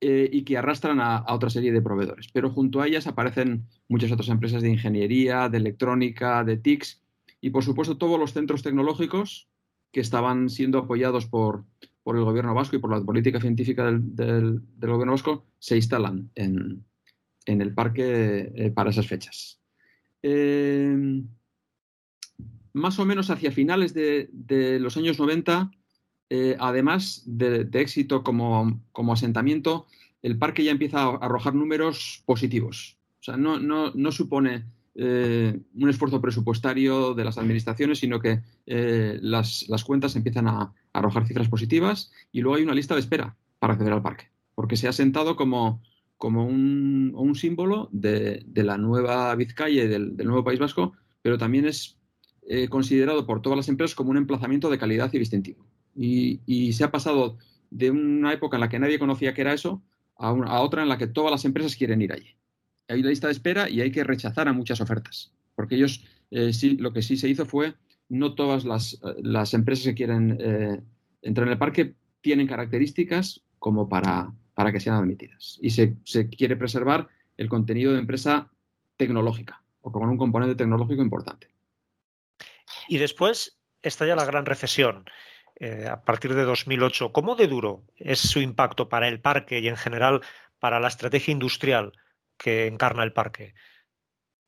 eh, 0.01 0.27
y 0.31 0.43
que 0.43 0.57
arrastran 0.57 0.99
a, 0.99 1.17
a, 1.17 1.35
otra 1.35 1.51
serie 1.51 1.71
de 1.71 1.81
proveedores. 1.81 2.29
Pero 2.33 2.49
junto 2.49 2.81
a 2.81 2.87
ellas 2.87 3.05
aparecen 3.05 3.67
muchas 3.87 4.11
otras 4.11 4.29
empresas 4.29 4.63
de 4.63 4.69
ingeniería, 4.69 5.47
de 5.49 5.57
electrónica, 5.57 6.43
de 6.43 6.57
TICs, 6.57 7.03
y 7.39 7.51
por 7.51 7.63
supuesto 7.63 7.97
todos 7.97 8.19
los 8.19 8.33
centros 8.33 8.63
tecnológicos 8.63 9.47
que 9.91 9.99
estaban 9.99 10.49
siendo 10.49 10.79
apoyados 10.79 11.27
por, 11.27 11.65
por 12.03 12.17
el 12.17 12.23
gobierno 12.23 12.53
vasco 12.53 12.75
y 12.75 12.79
por 12.79 12.91
la 12.91 13.03
política 13.03 13.39
científica 13.39 13.85
del, 13.91 14.61
gobierno 14.77 15.13
vasco 15.13 15.45
se 15.59 15.77
instalan 15.77 16.29
en, 16.35 16.83
en 17.45 17.61
el 17.61 17.73
parque 17.73 18.51
eh, 18.55 18.71
para 18.71 18.89
esas 18.89 19.07
fechas. 19.07 19.61
Eh, 20.21 21.23
más 22.73 22.99
o 22.99 23.05
menos 23.05 23.29
hacia 23.29 23.51
finales 23.51 23.93
de, 23.93 24.29
de 24.31 24.79
los 24.79 24.97
años 24.97 25.19
90, 25.19 25.71
eh, 26.29 26.55
además 26.59 27.23
de, 27.25 27.63
de 27.65 27.81
éxito 27.81 28.23
como, 28.23 28.81
como, 28.91 29.13
asentamiento, 29.13 29.85
el 30.21 30.37
parque 30.37 30.63
ya 30.63 30.71
empieza 30.71 31.03
a 31.03 31.15
arrojar 31.17 31.53
números 31.53 32.23
positivos. 32.25 32.97
O 33.19 33.23
sea, 33.23 33.37
no, 33.37 33.59
no, 33.59 33.91
no 33.93 34.11
supone 34.11 34.65
eh, 34.95 35.59
un 35.73 35.89
esfuerzo 35.89 36.21
presupuestario 36.21 37.15
de 37.15 37.25
las 37.25 37.39
administraciones, 37.39 37.99
sino 37.99 38.19
que 38.19 38.41
eh, 38.67 39.17
las, 39.21 39.65
las, 39.67 39.83
cuentas 39.83 40.15
empiezan 40.15 40.47
a, 40.47 40.73
arrojar 40.93 41.25
cifras 41.25 41.49
positivas 41.49 42.11
y 42.31 42.41
luego 42.41 42.57
hay 42.57 42.63
una 42.63 42.75
lista 42.75 42.93
de 42.93 42.99
espera 42.99 43.35
para 43.57 43.73
acceder 43.73 43.93
al 43.93 44.03
parque, 44.03 44.29
porque 44.53 44.77
se 44.77 44.87
ha 44.87 44.93
sentado 44.93 45.35
como, 45.35 45.81
como 46.17 46.45
un, 46.45 47.11
un 47.15 47.33
símbolo 47.33 47.89
de, 47.91 48.43
de, 48.45 48.63
la 48.63 48.77
nueva 48.77 49.33
Vizcaya 49.33 49.83
y 49.83 49.87
del, 49.87 50.15
del, 50.15 50.27
nuevo 50.27 50.43
País 50.43 50.59
Vasco, 50.59 50.93
pero 51.23 51.39
también 51.39 51.65
es 51.65 51.97
eh, 52.43 52.67
considerado 52.67 53.25
por 53.25 53.41
todas 53.41 53.57
las 53.57 53.69
empresas 53.69 53.95
como 53.95 54.11
un 54.11 54.17
emplazamiento 54.17 54.69
de 54.69 54.77
calidad 54.77 55.11
y 55.11 55.17
distintivo. 55.17 55.65
Y, 55.95 56.41
y, 56.45 56.73
se 56.73 56.83
ha 56.83 56.91
pasado 56.91 57.37
de 57.71 57.89
una 57.89 58.31
época 58.33 58.57
en 58.57 58.61
la 58.61 58.69
que 58.69 58.79
nadie 58.79 58.99
conocía 58.99 59.33
que 59.33 59.41
era 59.41 59.53
eso 59.53 59.81
a, 60.17 60.31
una, 60.31 60.51
a 60.51 60.61
otra 60.61 60.83
en 60.83 60.89
la 60.89 60.99
que 60.99 61.07
todas 61.07 61.31
las 61.31 61.45
empresas 61.45 61.75
quieren 61.75 62.01
ir 62.01 62.13
allí 62.13 62.35
hay 62.87 62.99
una 62.99 63.09
lista 63.09 63.27
de 63.27 63.33
espera 63.33 63.69
y 63.69 63.81
hay 63.81 63.91
que 63.91 64.03
rechazar 64.03 64.47
a 64.47 64.53
muchas 64.53 64.81
ofertas. 64.81 65.33
Porque 65.55 65.75
ellos, 65.75 66.05
eh, 66.31 66.53
sí, 66.53 66.77
lo 66.77 66.93
que 66.93 67.01
sí 67.01 67.17
se 67.17 67.29
hizo 67.29 67.45
fue, 67.45 67.75
no 68.09 68.35
todas 68.35 68.65
las, 68.65 68.99
las 69.21 69.53
empresas 69.53 69.85
que 69.85 69.95
quieren 69.95 70.37
eh, 70.39 70.81
entrar 71.21 71.47
en 71.47 71.53
el 71.53 71.59
parque 71.59 71.95
tienen 72.21 72.47
características 72.47 73.41
como 73.59 73.87
para, 73.89 74.33
para 74.53 74.71
que 74.71 74.79
sean 74.79 74.95
admitidas. 74.95 75.59
Y 75.61 75.71
se, 75.71 75.95
se, 76.03 76.29
quiere 76.29 76.55
preservar 76.55 77.07
el 77.37 77.49
contenido 77.49 77.93
de 77.93 77.99
empresa 77.99 78.51
tecnológica 78.97 79.63
o 79.81 79.91
con 79.91 80.07
un 80.09 80.17
componente 80.17 80.55
tecnológico 80.55 81.01
importante. 81.01 81.47
Y 82.87 82.97
después 82.97 83.57
está 83.81 84.05
ya 84.05 84.15
la 84.15 84.25
gran 84.25 84.45
recesión. 84.45 85.05
Eh, 85.55 85.87
a 85.89 86.03
partir 86.03 86.33
de 86.33 86.43
2008, 86.43 87.11
¿cómo 87.11 87.35
de 87.35 87.47
duro 87.47 87.83
es 87.95 88.19
su 88.19 88.39
impacto 88.39 88.89
para 88.89 89.07
el 89.07 89.19
parque 89.19 89.59
y 89.59 89.67
en 89.67 89.77
general 89.77 90.21
para 90.59 90.79
la 90.79 90.87
estrategia 90.87 91.31
industrial 91.31 91.93
que 92.37 92.67
encarna 92.67 93.03
el 93.03 93.13
parque? 93.13 93.53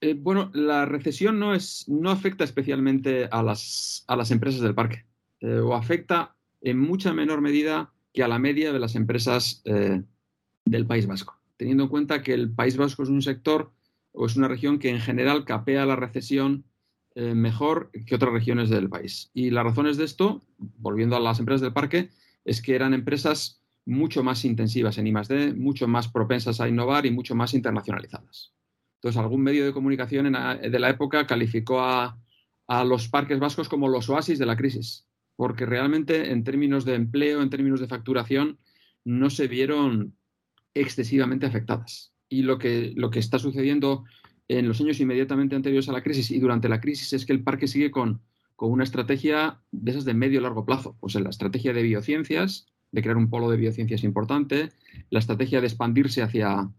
Eh, 0.01 0.13
bueno, 0.13 0.51
la 0.53 0.85
recesión 0.85 1.39
no, 1.39 1.55
es, 1.55 1.87
no 1.87 2.11
afecta 2.11 2.43
especialmente 2.43 3.27
a 3.31 3.41
las, 3.41 4.03
a 4.07 4.15
las 4.15 4.31
empresas 4.31 4.61
del 4.61 4.75
parque, 4.75 5.05
eh, 5.39 5.57
o 5.57 5.73
afecta 5.73 6.35
en 6.61 6.79
mucha 6.79 7.13
menor 7.13 7.41
medida 7.41 7.93
que 8.13 8.23
a 8.23 8.27
la 8.27 8.39
media 8.39 8.71
de 8.71 8.79
las 8.79 8.95
empresas 8.95 9.61
eh, 9.65 10.03
del 10.65 10.85
País 10.85 11.07
Vasco, 11.07 11.39
teniendo 11.57 11.83
en 11.83 11.89
cuenta 11.89 12.21
que 12.21 12.33
el 12.33 12.51
País 12.51 12.77
Vasco 12.77 13.03
es 13.03 13.09
un 13.09 13.21
sector 13.21 13.71
o 14.11 14.25
es 14.25 14.35
una 14.35 14.47
región 14.47 14.79
que 14.79 14.89
en 14.89 14.99
general 14.99 15.45
capea 15.45 15.85
la 15.85 15.95
recesión 15.95 16.65
mejor 17.17 17.91
que 18.05 18.15
otras 18.15 18.33
regiones 18.33 18.69
del 18.69 18.89
país. 18.89 19.31
Y 19.33 19.49
las 19.49 19.63
razones 19.63 19.95
de 19.95 20.03
esto, 20.03 20.41
volviendo 20.57 21.15
a 21.15 21.21
las 21.21 21.39
empresas 21.39 21.61
del 21.61 21.71
parque, 21.71 22.09
es 22.43 22.61
que 22.61 22.75
eran 22.75 22.93
empresas 22.93 23.63
mucho 23.85 24.23
más 24.23 24.43
intensivas 24.45 24.97
en 24.97 25.07
I+D, 25.07 25.53
mucho 25.53 25.87
más 25.87 26.07
propensas 26.07 26.59
a 26.59 26.67
innovar 26.67 27.05
y 27.05 27.11
mucho 27.11 27.35
más 27.35 27.53
internacionalizadas. 27.53 28.53
Entonces, 28.95 29.21
algún 29.21 29.41
medio 29.41 29.65
de 29.65 29.73
comunicación 29.73 30.31
de 30.33 30.79
la 30.79 30.89
época 30.89 31.27
calificó 31.27 31.81
a, 31.81 32.19
a, 32.67 32.83
los 32.83 33.07
parques 33.07 33.39
vascos 33.39 33.69
como 33.69 33.87
los 33.87 34.09
oasis 34.09 34.39
de 34.39 34.47
la 34.47 34.57
crisis, 34.57 35.07
porque 35.35 35.65
realmente 35.65 36.31
en 36.31 36.43
términos 36.43 36.85
de 36.85 36.95
empleo, 36.95 37.41
en 37.41 37.49
términos 37.49 37.79
de 37.79 37.87
facturación, 37.87 38.57
no 39.03 39.29
se 39.29 39.47
vieron 39.47 40.15
excesivamente 40.73 41.45
afectadas. 41.45 42.13
Y 42.27 42.41
lo 42.41 42.57
que, 42.57 42.93
lo 42.95 43.11
que 43.11 43.19
está 43.19 43.37
sucediendo 43.37 44.03
en 44.47 44.67
los 44.67 44.81
años 44.81 44.99
inmediatamente 44.99 45.55
anteriores 45.55 45.89
a 45.89 45.93
la 45.93 46.03
crisis 46.03 46.31
y 46.31 46.39
durante 46.39 46.69
la 46.69 46.81
crisis 46.81 47.13
es 47.13 47.25
que 47.25 47.33
el 47.33 47.43
parque 47.43 47.67
sigue 47.67 47.91
con, 47.91 48.21
con 48.55 48.71
una 48.71 48.83
estrategia 48.83 49.61
de 49.71 49.91
esas 49.91 50.05
de 50.05 50.13
medio 50.13 50.39
y 50.39 50.43
largo 50.43 50.65
plazo, 50.65 50.97
pues 50.99 51.15
en 51.15 51.23
la 51.23 51.29
estrategia 51.29 51.73
de 51.73 51.83
biociencias, 51.83 52.67
de 52.95 53.01
crear 53.01 53.17
un 53.17 53.29
polo 53.29 53.49
de 53.49 53.57
biociencias 53.57 54.03
importante, 54.03 54.71
la 55.09 55.19
estrategia 55.19 55.61
de 55.61 55.67
expandirse 55.67 56.23
hacia, 56.23 56.69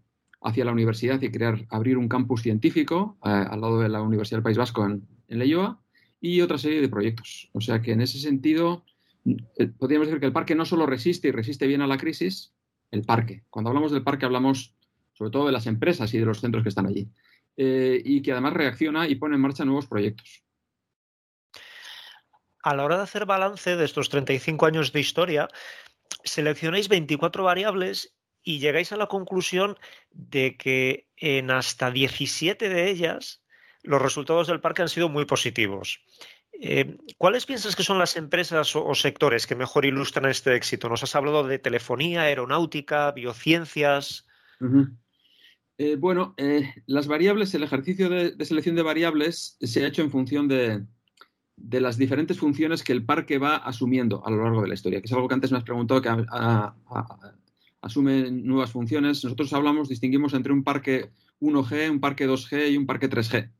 hacia 0.41 0.65
la 0.65 0.71
universidad 0.71 1.21
y 1.21 1.31
crear, 1.31 1.65
abrir 1.69 1.97
un 1.97 2.09
campus 2.09 2.41
científico 2.41 3.17
eh, 3.23 3.29
al 3.29 3.61
lado 3.61 3.79
de 3.79 3.89
la 3.89 4.01
Universidad 4.01 4.37
del 4.37 4.43
País 4.43 4.57
Vasco 4.57 4.85
en, 4.85 5.07
en 5.27 5.39
Leioa 5.39 5.79
y 6.19 6.41
otra 6.41 6.57
serie 6.57 6.81
de 6.81 6.89
proyectos. 6.89 7.49
O 7.53 7.61
sea 7.61 7.81
que 7.81 7.91
en 7.91 8.01
ese 8.01 8.19
sentido, 8.19 8.83
eh, 9.57 9.67
podríamos 9.67 10.07
decir 10.07 10.19
que 10.19 10.25
el 10.25 10.33
parque 10.33 10.55
no 10.55 10.65
solo 10.65 10.85
resiste 10.85 11.27
y 11.27 11.31
resiste 11.31 11.67
bien 11.67 11.81
a 11.81 11.87
la 11.87 11.97
crisis, 11.97 12.53
el 12.91 13.03
parque. 13.03 13.43
Cuando 13.49 13.69
hablamos 13.69 13.91
del 13.91 14.03
parque 14.03 14.25
hablamos 14.25 14.73
sobre 15.13 15.31
todo 15.31 15.45
de 15.47 15.51
las 15.51 15.67
empresas 15.67 16.13
y 16.13 16.19
de 16.19 16.25
los 16.25 16.41
centros 16.41 16.63
que 16.63 16.69
están 16.69 16.85
allí. 16.87 17.09
Eh, 17.55 18.01
y 18.03 18.21
que 18.21 18.31
además 18.31 18.53
reacciona 18.53 19.07
y 19.07 19.15
pone 19.15 19.35
en 19.35 19.41
marcha 19.41 19.65
nuevos 19.65 19.87
proyectos. 19.87 20.43
A 22.61 22.75
la 22.75 22.83
hora 22.83 22.97
de 22.97 23.03
hacer 23.03 23.25
balance 23.25 23.75
de 23.75 23.85
estos 23.85 24.09
35 24.09 24.65
años 24.65 24.91
de 24.91 24.99
historia, 24.99 25.47
seleccionáis 26.27 26.89
24 26.89 27.43
variables 27.43 28.15
y 28.43 28.59
llegáis 28.59 28.91
a 28.91 28.97
la 28.97 29.07
conclusión 29.07 29.77
de 30.11 30.55
que 30.55 31.09
en 31.17 31.51
hasta 31.51 31.91
17 31.91 32.69
de 32.69 32.89
ellas 32.89 33.43
los 33.83 34.01
resultados 34.01 34.47
del 34.47 34.61
parque 34.61 34.81
han 34.81 34.89
sido 34.89 35.09
muy 35.09 35.25
positivos. 35.25 36.01
Eh, 36.59 36.97
¿Cuáles 37.17 37.45
piensas 37.45 37.75
que 37.75 37.83
son 37.83 37.99
las 37.99 38.15
empresas 38.15 38.75
o, 38.75 38.95
sectores 38.95 39.45
que 39.47 39.55
mejor 39.55 39.85
ilustran 39.85 40.25
este 40.25 40.55
éxito? 40.55 40.89
Nos 40.89 41.03
has 41.03 41.15
hablado 41.15 41.43
de 41.45 41.59
telefonía, 41.59 42.21
aeronáutica, 42.23 43.11
biociencias. 43.11 44.25
Eh, 45.77 45.95
bueno, 45.97 46.33
eh, 46.37 46.73
las 46.87 47.07
variables, 47.07 47.53
el 47.53 47.63
ejercicio 47.63 48.09
de, 48.09 48.33
selección 48.43 48.75
de 48.75 48.81
variables 48.81 49.57
se 49.61 49.83
ha 49.83 49.87
hecho 49.87 50.01
en 50.01 50.09
función 50.09 50.47
de, 50.47 50.83
las 51.57 51.97
diferentes 51.97 52.39
funciones 52.39 52.83
que 52.83 52.93
el 52.93 53.03
parque 53.03 53.37
va 53.37 53.57
asumiendo 53.57 54.25
a 54.25 54.31
lo 54.31 54.43
largo 54.43 54.61
de 54.61 54.67
la 54.67 54.73
historia, 54.75 55.01
que 55.01 55.07
es 55.07 55.13
algo 55.13 55.27
que 55.27 55.33
antes 55.33 55.51
me 55.51 55.57
has 55.57 55.63
preguntado, 55.63 56.01
que 56.01 56.09
asume 57.81 58.31
nuevas 58.31 58.71
funciones. 58.71 59.23
Nosotros 59.23 59.51
hablamos, 59.53 59.89
distinguimos 59.89 60.33
entre 60.33 60.53
un 60.53 60.63
parque 60.63 61.11
1G, 61.41 61.91
un 61.91 61.99
parque 61.99 62.27
2G 62.27 62.71
y 62.71 62.77
un 62.77 62.85
parque 62.85 63.09
3G, 63.09 63.51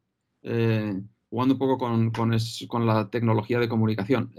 eh, 0.43 1.01
jugando 1.29 1.55
un 1.55 1.59
poco 1.59 1.77
con, 1.77 2.85
la 2.85 3.09
tecnología 3.09 3.59
de 3.59 3.69
comunicación. 3.69 4.31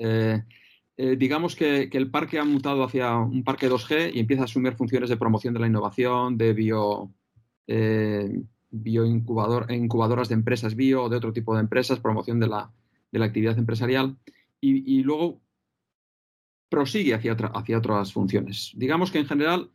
digamos 0.97 1.55
que, 1.55 1.91
el 1.93 2.11
parque 2.11 2.39
ha 2.39 2.45
mutado 2.45 2.85
hacia 2.85 3.17
un 3.17 3.45
parque 3.45 3.69
2G 3.69 4.13
y 4.15 4.21
empieza 4.21 4.43
a 4.43 4.47
asumir 4.47 4.75
funciones 4.75 5.11
de 5.11 5.17
promoción 5.17 5.55
de 5.55 5.61
la 5.61 5.67
innovación, 5.67 6.39
de 6.39 6.53
bio, 6.55 7.13
eh, 7.67 8.41
incubadoras 8.73 10.29
de 10.29 10.35
empresas 10.35 10.75
bio 10.75 11.05
o 11.05 11.09
de 11.09 11.17
otro 11.17 11.33
tipo 11.33 11.55
de 11.55 11.61
empresas, 11.61 12.01
promoción 12.01 12.41
de 12.41 12.49
la, 12.49 12.73
actividad 13.13 13.59
empresarial 13.59 14.17
y, 14.61 15.03
luego 15.03 15.41
prosigue 16.69 17.15
hacia, 17.15 17.33
hacia 17.33 17.79
otras 17.79 18.13
funciones. 18.13 18.73
Digamos 18.75 19.11
que 19.11 19.19
en 19.19 19.27
general, 19.27 19.71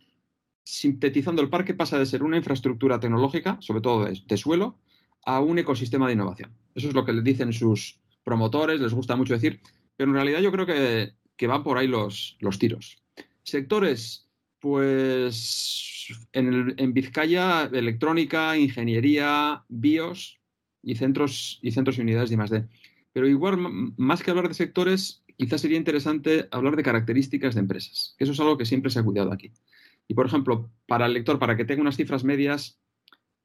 sintetizando 0.63 1.41
el 1.41 1.49
parque 1.49 1.73
pasa 1.73 1.97
de 1.97 2.05
ser 2.05 2.23
una 2.23 2.37
infraestructura 2.37 2.99
tecnológica, 2.99 3.57
sobre 3.61 3.81
todo 3.81 4.05
de, 4.05 4.37
suelo, 4.37 4.77
a 5.25 5.39
un 5.39 5.57
ecosistema 5.57 6.07
de 6.07 6.13
innovación. 6.13 6.51
Eso 6.75 6.89
es 6.89 6.93
lo 6.93 7.05
que 7.05 7.13
le 7.13 7.21
dicen 7.21 7.53
sus 7.53 7.99
promotores, 8.23 8.79
les 8.79 8.93
gusta 8.93 9.15
mucho 9.15 9.33
decir, 9.33 9.61
pero 9.95 10.09
en 10.09 10.15
realidad 10.15 10.41
yo 10.41 10.51
creo 10.51 10.65
que, 10.65 11.13
que 11.35 11.47
van 11.47 11.63
por 11.63 11.77
ahí 11.77 11.87
los, 11.87 12.37
los 12.39 12.59
tiros. 12.59 12.97
Sectores, 13.43 14.29
pues 14.59 15.93
en, 16.31 16.93
Vizcaya, 16.93 17.69
electrónica, 17.71 18.57
ingeniería, 18.57 19.63
BIOS 19.67 20.39
y 20.81 20.95
centros 20.95 21.59
y, 21.61 21.71
centros 21.71 21.97
y 21.97 22.01
unidades 22.01 22.29
de 22.29 22.35
I+.D. 22.35 22.67
Pero 23.13 23.27
igual, 23.27 23.57
más 23.97 24.23
que 24.23 24.31
hablar 24.31 24.47
de 24.47 24.55
sectores, 24.55 25.23
quizás 25.37 25.61
sería 25.61 25.77
interesante 25.77 26.47
hablar 26.51 26.75
de 26.75 26.83
características 26.83 27.55
de 27.55 27.61
empresas, 27.61 28.15
que 28.17 28.23
eso 28.23 28.33
es 28.33 28.39
algo 28.39 28.57
que 28.57 28.65
siempre 28.65 28.91
se 28.91 28.99
ha 28.99 29.03
cuidado 29.03 29.31
aquí. 29.31 29.51
Y, 30.07 30.15
por 30.15 30.25
ejemplo, 30.25 30.69
para 30.87 31.05
el 31.05 31.13
lector, 31.13 31.39
para 31.39 31.55
que 31.55 31.65
tenga 31.65 31.81
unas 31.81 31.95
cifras 31.95 32.23
medias 32.23 32.79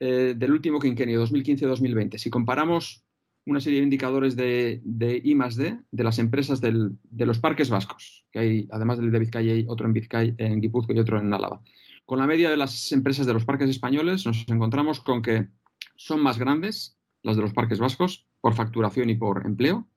eh, 0.01 0.35
del 0.37 0.53
último 0.53 0.81
quinquenio, 0.81 1.25
2015-2020, 1.25 2.19
si 2.19 2.31
comparamos 2.31 3.05
una 3.47 3.61
serie 3.61 3.79
de 3.79 3.85
indicadores 3.85 4.37
de, 4.37 4.81
de 4.85 5.21
I 5.25 5.35
+D 5.35 5.79
de 5.91 6.05
las 6.05 6.19
empresas 6.19 6.61
de 6.61 7.27
los 7.27 7.39
parques 7.39 7.71
vascos, 7.71 8.27
que 8.31 8.39
hay, 8.39 8.69
además 8.71 8.99
del 8.99 9.11
de 9.11 9.19
Vizcaya, 9.19 9.53
hay 9.53 9.65
otro 9.67 9.87
en 9.87 9.95
Vizcaya, 9.95 10.35
en 10.37 10.61
Guipúzcoa 10.61 10.95
y 10.95 10.99
otro 10.99 11.19
en 11.19 11.33
Álava. 11.33 11.63
Con 12.05 12.19
la 12.19 12.27
media 12.27 12.51
de 12.51 12.57
las 12.57 12.93
empresas 12.93 13.27
de 13.27 13.33
los 13.33 13.45
parques 13.45 13.71
españoles 13.71 14.27
nos 14.27 14.47
encontramos 14.49 15.01
con 15.01 15.23
que 15.23 15.49
son 15.97 16.23
más 16.23 16.39
grandes 16.39 16.99
las 17.23 17.37
de 17.37 17.43
los 17.43 17.53
parques 17.53 17.79
vascos 17.79 18.28
por 18.40 18.54
facturación 18.54 19.11
y 19.11 19.16
por 19.16 19.47
empleo. 19.47 19.88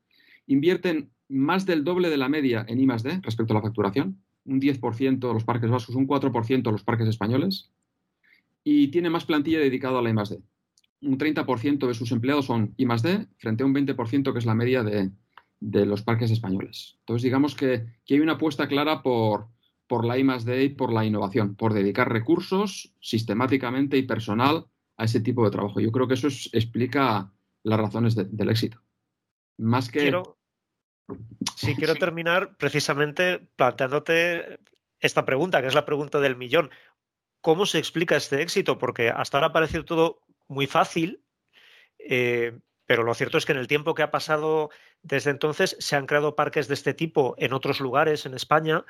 Invierten 0.48 1.12
más 1.30 1.66
del 1.66 1.84
doble 1.84 2.10
de 2.10 2.18
la 2.18 2.30
media 2.30 2.66
en 2.68 2.80
I 2.80 2.86
D 2.86 3.20
respecto 3.22 3.54
a 3.54 3.58
la 3.58 3.62
facturación, 3.62 4.22
un 4.46 4.60
10% 4.60 5.34
los 5.34 5.44
parques 5.44 5.70
vascos, 5.70 5.96
un 5.96 6.08
4% 6.08 6.72
los 6.72 6.84
parques 6.84 7.08
españoles, 7.08 7.72
y 8.64 8.90
tiene 8.90 9.10
más 9.10 9.26
plantilla 9.26 9.60
dedicada 9.60 10.00
a 10.00 10.02
la 10.02 10.10
I 10.10 10.14
D. 10.14 10.42
Un 11.04 11.18
30% 11.18 11.88
de 11.88 11.94
sus 11.94 12.12
empleados 12.12 12.46
son 12.46 12.74
I 12.78 12.86
D 12.86 13.28
frente 13.38 13.64
a 13.64 13.66
un 13.66 13.74
20% 13.74 14.34
que 14.34 14.40
es 14.40 14.46
la 14.46 14.56
media 14.56 14.84
de, 14.84 15.12
los 15.86 16.02
parques 16.02 16.32
españoles. 16.32 16.98
Entonces, 17.00 17.24
digamos 17.24 17.56
que, 17.56 17.86
que 18.06 18.16
hay 18.16 18.20
una 18.20 18.34
apuesta 18.34 18.68
clara 18.68 19.02
por, 19.02 19.48
por 19.88 20.06
la 20.06 20.18
I 20.18 20.26
y 20.64 20.70
por 20.70 20.94
la 20.94 21.06
innovación, 21.06 21.56
por 21.56 21.74
dedicar 21.74 22.12
recursos 22.12 22.94
sistemáticamente 23.00 23.98
y 23.98 24.04
personal 24.04 24.66
a 24.98 25.06
ese 25.06 25.20
tipo 25.20 25.44
de 25.44 25.52
trabajo. 25.52 25.80
Yo 25.80 25.92
creo 25.92 26.08
que 26.08 26.14
eso 26.14 26.28
explica 26.28 27.32
las 27.64 27.80
razones 27.80 28.16
del 28.16 28.50
éxito. 28.50 28.82
Más 29.58 29.90
que. 29.90 30.00
Quiero, 30.00 30.38
sí, 31.56 31.76
quiero 31.76 31.96
terminar 31.96 32.56
precisamente 32.58 33.48
planteándote 33.56 34.60
esta 35.00 35.26
pregunta, 35.26 35.62
que 35.62 35.68
es 35.68 35.76
la 35.76 35.86
pregunta 35.86 36.20
del 36.20 36.36
millón. 36.36 36.72
¿Cómo 37.42 37.66
se 37.66 37.80
explica 37.80 38.16
este 38.16 38.42
éxito? 38.42 38.78
Porque 38.78 39.10
hasta 39.10 39.38
ahora 39.38 39.52
parece 39.52 39.84
todo 39.84 40.22
muy 40.48 40.68
fácil, 40.68 41.24
eh, 41.98 42.60
pero 42.86 43.04
lo 43.04 43.14
cierto 43.14 43.38
es 43.38 43.46
que 43.46 43.54
en 43.54 43.58
el 43.58 43.68
tiempo 43.68 43.94
que 43.94 44.04
ha 44.04 44.12
pasado 44.12 44.70
desde 45.02 45.32
entonces 45.32 45.76
se 45.80 45.96
han 45.96 46.06
creado 46.06 46.36
parques 46.36 46.68
de 46.68 46.76
este 46.76 46.94
tipo 46.94 47.36
en 47.38 47.54
otros 47.54 47.80
lugares 47.80 48.26
en 48.26 48.34
España 48.34 48.86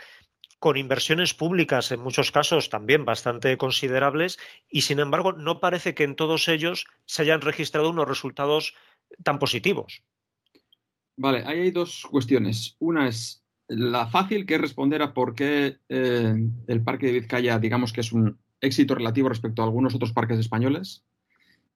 con 0.62 0.78
inversiones 0.78 1.34
públicas 1.34 1.91
en 1.91 2.02
muchos 2.02 2.32
casos 2.32 2.69
también 2.69 3.04
bastante 3.04 3.58
considerables 3.58 4.38
y 4.69 4.82
sin 4.82 5.00
embargo 5.00 5.34
no 5.34 5.60
parece 5.60 5.95
que 5.95 6.04
en 6.04 6.15
todos 6.15 6.47
ellos 6.47 6.86
se 7.06 7.24
hayan 7.24 7.41
registrado 7.41 7.89
unos 7.89 8.08
resultados 8.08 8.76
tan 9.24 9.39
positivos. 9.39 10.04
Vale, 11.17 11.43
ahí 11.47 11.62
hay 11.62 11.71
dos 11.71 12.06
cuestiones. 12.12 12.76
Una 12.78 13.08
es 13.08 13.43
la 13.67 14.06
fácil, 14.06 14.45
que 14.45 14.54
es 14.54 14.62
responder 14.62 15.02
a 15.02 15.15
por 15.15 15.34
qué 15.34 15.80
eh, 15.89 16.36
el 16.67 16.84
Parque 16.84 17.08
de 17.08 17.13
Vizcaya, 17.13 17.58
digamos 17.58 17.91
que 17.91 18.02
es 18.02 18.12
un 18.12 18.38
éxito 18.62 18.93
relativo 18.93 19.30
respecto 19.30 19.63
a 19.63 19.65
algunos 19.65 19.95
otros 19.95 20.13
parques 20.13 20.38
españoles. 20.38 21.04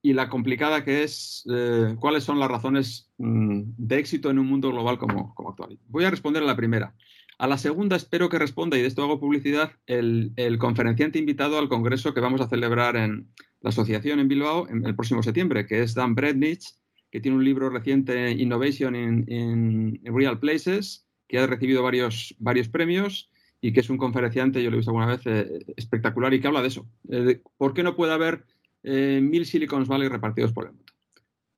Y 0.04 0.13
la 0.13 0.30
complicada 0.30 0.84
que 0.84 1.02
es 1.02 1.43
eh, 1.52 1.95
cuáles 2.00 2.24
son 2.24 2.38
las 2.39 2.52
razones 2.52 3.10
mm, 3.17 3.62
de 3.78 3.98
éxito 3.98 4.30
en 4.30 4.38
un 4.38 4.45
mundo 4.45 4.69
global 4.69 5.00
como, 5.00 5.34
como 5.34 5.50
actual. 5.50 5.80
Voy 5.88 6.06
a 6.06 6.12
responder 6.12 6.43
a 6.43 6.45
la 6.45 6.56
primera. 6.56 6.93
A 7.38 7.48
la 7.48 7.58
segunda 7.58 7.98
espero 7.98 8.30
que 8.30 8.39
responda, 8.39 8.78
y 8.78 8.82
de 8.82 8.88
esto 8.88 9.04
hago 9.04 9.19
publicidad, 9.19 9.74
el, 9.88 10.34
conferenciante 10.58 11.19
invitado 11.19 11.58
al 11.58 11.67
congreso 11.67 12.13
que 12.13 12.21
vamos 12.21 12.39
a 12.39 12.48
celebrar 12.48 12.95
en 12.95 13.28
la 13.60 13.71
asociación 13.71 14.19
en 14.19 14.30
Bilbao 14.30 14.69
en 14.69 14.86
el 14.86 14.95
próximo 14.95 15.21
septiembre, 15.21 15.65
que 15.65 15.84
es 15.84 15.93
Dan 15.95 16.15
Brednich, 16.15 16.63
que 17.12 17.19
tiene 17.19 17.38
un 17.38 17.43
libro 17.43 17.69
reciente, 17.69 18.32
Innovation 18.32 18.95
in, 18.95 20.00
Real 20.06 20.39
Places, 20.39 21.06
que 21.28 21.39
ha 21.39 21.48
recibido 21.48 21.84
varios, 21.84 22.36
varios 22.39 22.69
premios 22.69 23.30
y 23.60 23.74
que 23.74 23.82
es 23.82 23.89
un 23.89 23.98
conferenciante, 23.98 24.63
yo 24.63 24.69
lo 24.69 24.76
he 24.76 24.80
visto 24.80 24.91
alguna 24.91 25.08
vez, 25.08 25.21
eh, 25.26 25.65
espectacular 25.76 26.34
y 26.34 26.39
que 26.39 26.48
habla 26.48 26.62
de 26.62 26.67
eso. 26.69 26.88
Eh, 27.10 27.41
¿Por 27.58 27.74
qué 27.74 27.84
no 27.84 27.98
puede 27.98 28.13
haber 28.13 28.45
eh, 28.84 29.19
mil 29.21 29.45
Silicon 29.45 29.86
Valley 29.86 30.08
repartidos 30.08 30.54
por 30.54 30.67
el 30.67 30.74
mundo? 30.74 30.93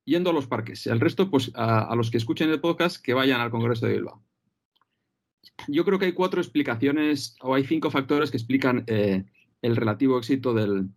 Yendo 0.06 0.30
a 0.32 0.34
los 0.34 0.48
parques. 0.48 0.88
El 0.88 1.02
resto, 1.02 1.30
pues 1.30 1.52
a 1.54 1.94
los 1.96 2.10
que 2.10 2.18
escuchen 2.18 2.50
el 2.50 2.62
podcast, 2.62 3.04
que 3.04 3.14
vayan 3.14 3.42
al 3.42 3.52
Congreso 3.52 3.86
de 3.86 3.94
Bilbao 3.94 4.27
yo 5.68 5.86
creo 5.86 6.00
que 6.00 6.06
hay 6.06 6.14
cuatro 6.14 6.42
explicaciones 6.42 7.36
o 7.42 7.54
hay 7.54 7.64
cinco 7.64 7.92
factores 7.92 8.32
que 8.32 8.38
explican 8.38 8.84
eh, 8.88 9.26
el 9.62 9.76
relativo 9.76 10.18
éxito 10.18 10.54
del, 10.54 10.90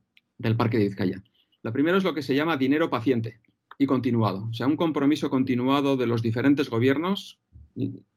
Parque 0.57 0.79
de 0.79 0.89
Vizcaya. 0.89 1.23
La 1.63 1.73
primera 1.73 1.99
es 1.99 2.05
lo 2.05 2.15
que 2.15 2.23
se 2.23 2.35
llama 2.35 2.57
dinero 2.57 2.91
paciente 2.91 3.41
y 3.79 3.87
continuado, 3.87 4.49
o 4.51 4.53
sea, 4.53 4.67
un 4.67 4.77
compromiso 4.77 5.31
continuado 5.31 5.97
de 5.97 6.07
los 6.07 6.23
diferentes 6.23 6.69
gobiernos, 6.69 7.41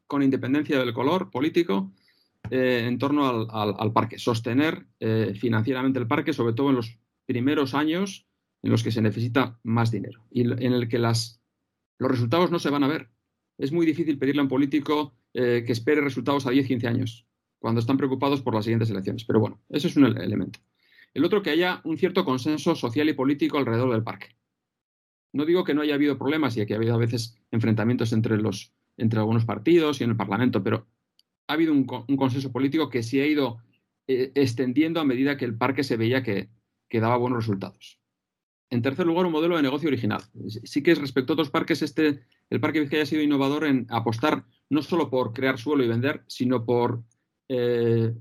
con 0.07 0.23
independencia 0.23 0.79
del 0.79 0.93
color 0.93 1.31
político, 1.31 1.91
eh, 2.49 2.85
en 2.85 2.97
torno 2.97 3.47
al, 3.49 3.93
parque, 3.93 4.19
sostener 4.19 4.85
eh, 4.99 5.33
financieramente 5.39 5.99
el 5.99 6.07
parque, 6.07 6.33
sobre 6.33 6.53
todo 6.53 6.69
en 6.69 6.75
los 6.75 6.97
primeros 7.25 7.73
años 7.73 8.27
en 8.61 8.71
los 8.71 8.83
que 8.83 8.91
se 8.91 9.01
necesita 9.01 9.59
más 9.63 9.91
dinero 9.91 10.25
y 10.29 10.41
en 10.41 10.73
el 10.73 10.87
que 10.89 10.99
las, 10.99 11.41
los 11.99 12.11
resultados 12.11 12.51
no 12.51 12.59
se 12.59 12.69
van 12.69 12.83
a 12.83 12.87
ver. 12.87 13.09
Es 13.57 13.71
muy 13.71 13.85
difícil 13.85 14.17
pedirle 14.17 14.41
a 14.41 14.43
un 14.43 14.49
político 14.49 15.13
eh, 15.33 15.63
que 15.65 15.71
espere 15.71 16.01
resultados 16.01 16.45
a 16.45 16.51
10, 16.51 16.67
15 16.67 16.87
años, 16.87 17.25
cuando 17.59 17.79
están 17.79 17.97
preocupados 17.97 18.41
por 18.41 18.53
las 18.53 18.65
siguientes 18.65 18.89
elecciones. 18.89 19.23
Pero 19.25 19.39
bueno, 19.39 19.61
eso 19.69 19.87
es 19.87 19.95
un 19.95 20.05
elemento. 20.05 20.59
El 21.13 21.25
otro, 21.25 21.41
que 21.41 21.51
haya 21.51 21.81
un 21.83 21.97
cierto 21.97 22.25
consenso 22.25 22.75
social 22.75 23.09
y 23.09 23.13
político 23.13 23.57
alrededor 23.57 23.91
del 23.91 24.03
parque. 24.03 24.35
No 25.31 25.45
digo 25.45 25.63
que 25.63 25.73
no 25.73 25.81
haya 25.81 25.95
habido 25.95 26.17
problemas 26.17 26.57
y 26.57 26.65
que 26.65 26.73
ha 26.73 26.77
habido 26.77 26.95
a 26.95 26.99
veces 26.99 27.35
enfrentamientos 27.51 28.13
entre, 28.13 28.37
los, 28.37 28.73
entre 28.97 29.19
algunos 29.19 29.45
partidos 29.45 29.99
y 29.99 30.03
en 30.03 30.11
el 30.11 30.17
Parlamento, 30.17 30.63
pero 30.63 30.87
ha 31.47 31.53
habido 31.53 31.73
un, 31.73 31.85
consenso 31.85 32.51
político 32.51 32.89
que 32.89 33.03
se 33.03 33.21
ha 33.21 33.27
ido 33.27 33.57
eh, 34.07 34.31
extendiendo 34.35 34.99
a 34.99 35.05
medida 35.05 35.37
que 35.37 35.45
el 35.45 35.57
parque 35.57 35.83
se 35.83 35.97
veía 35.97 36.23
que, 36.23 36.49
que 36.89 36.99
daba 36.99 37.17
buenos 37.17 37.39
resultados. 37.39 37.99
En 38.69 38.81
tercer 38.81 39.05
lugar, 39.05 39.25
un 39.25 39.31
modelo 39.31 39.55
de 39.55 39.61
negocio 39.61 39.87
original. 39.87 40.21
Sí 40.63 40.81
que 40.81 40.91
es 40.91 40.97
respecto 40.97 41.33
a 41.33 41.35
otros 41.35 41.51
parques, 41.51 41.81
este, 41.81 42.21
el 42.49 42.59
Parque 42.59 42.79
Vizcaya 42.79 43.03
ha 43.03 43.05
sido 43.05 43.21
innovador 43.21 43.65
en 43.65 43.85
apostar 43.89 44.45
no 44.73 44.81
solo 44.81 45.09
por 45.09 45.33
crear 45.33 45.57
suelo 45.59 45.83
y 45.83 45.88
vender, 45.88 46.23
sino 46.27 46.65
por 46.65 47.03
eh, 47.47 48.13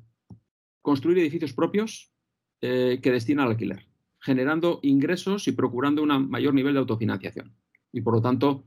construir 0.81 1.19
edificios 1.19 1.53
propios 1.53 2.13
eh, 2.61 3.01
que 3.03 3.11
destinan 3.11 3.47
al 3.47 3.53
alquiler, 3.53 3.87
generando 4.21 4.79
ingresos 4.83 5.49
y 5.49 5.53
procurando 5.53 6.03
un 6.03 6.31
mayor 6.31 6.55
nivel 6.55 6.75
de 6.75 6.81
autofinanciación. 6.81 7.55
Y 7.93 8.03
por 8.03 8.15
lo 8.15 8.23
tanto, 8.23 8.65